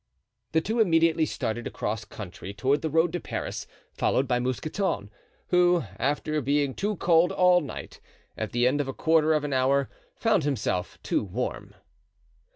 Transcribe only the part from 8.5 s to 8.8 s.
the